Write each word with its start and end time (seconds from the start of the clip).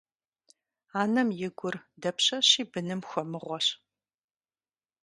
Анэм 1.01 1.29
и 1.47 1.49
гур 1.57 1.75
дапщэщи 2.01 2.61
быным 2.71 3.01
хуэмыгъуэщ. 3.09 3.67